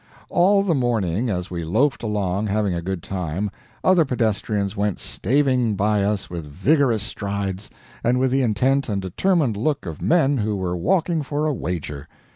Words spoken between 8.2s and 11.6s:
the intent and determined look of men who were walking for a